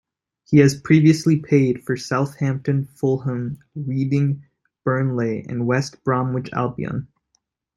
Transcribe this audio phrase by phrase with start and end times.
[0.45, 4.43] He has previously played for Southampton, Fulham, Reading,
[4.83, 7.07] Burnley and West Bromwich Albion.